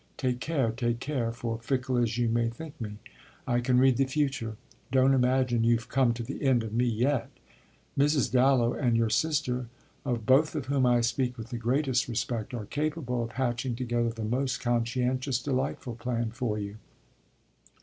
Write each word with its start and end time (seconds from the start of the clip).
Take 0.17 0.39
care, 0.39 0.71
take 0.71 0.99
care, 0.99 1.31
for, 1.31 1.59
fickle 1.59 1.95
as 1.99 2.17
you 2.17 2.27
may 2.27 2.49
think 2.49 2.81
me, 2.81 2.97
I 3.45 3.59
can 3.59 3.77
read 3.77 3.97
the 3.97 4.05
future: 4.05 4.57
don't 4.91 5.13
imagine 5.13 5.63
you've 5.63 5.89
come 5.89 6.11
to 6.15 6.23
the 6.23 6.41
end 6.41 6.63
of 6.63 6.73
me 6.73 6.87
yet. 6.87 7.29
Mrs. 7.95 8.31
Dallow 8.31 8.73
and 8.73 8.97
your 8.97 9.11
sister, 9.11 9.67
of 10.03 10.25
both 10.25 10.55
of 10.55 10.65
whom 10.65 10.87
I 10.87 11.01
speak 11.01 11.37
with 11.37 11.51
the 11.51 11.59
greatest 11.59 12.07
respect, 12.07 12.51
are 12.55 12.65
capable 12.65 13.21
of 13.23 13.33
hatching 13.33 13.75
together 13.75 14.09
the 14.09 14.23
most 14.23 14.59
conscientious, 14.59 15.39
delightful 15.39 15.97
plan 15.97 16.31
for 16.31 16.57
you. 16.57 16.77